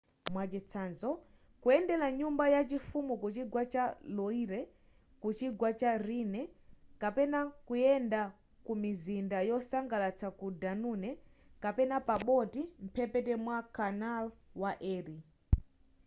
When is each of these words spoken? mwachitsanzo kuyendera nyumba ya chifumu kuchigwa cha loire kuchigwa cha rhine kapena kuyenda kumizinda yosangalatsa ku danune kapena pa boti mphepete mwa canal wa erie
mwachitsanzo 0.33 1.09
kuyendera 1.61 2.07
nyumba 2.19 2.45
ya 2.55 2.61
chifumu 2.69 3.13
kuchigwa 3.21 3.61
cha 3.73 3.83
loire 4.15 4.61
kuchigwa 5.21 5.69
cha 5.79 5.91
rhine 6.05 6.41
kapena 7.01 7.39
kuyenda 7.67 8.21
kumizinda 8.65 9.37
yosangalatsa 9.49 10.27
ku 10.39 10.47
danune 10.61 11.09
kapena 11.63 11.95
pa 12.07 12.15
boti 12.27 12.61
mphepete 12.85 13.33
mwa 13.45 13.57
canal 13.75 14.25
wa 14.61 14.71
erie 14.93 15.23